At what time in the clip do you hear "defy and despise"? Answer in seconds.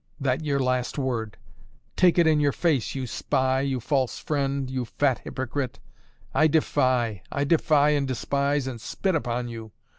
7.43-8.65